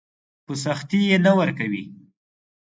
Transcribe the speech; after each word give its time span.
په 0.45 0.53
سختي 0.63 0.99
يې 1.09 1.17
نه 1.25 1.31
ورکوي. 1.39 1.83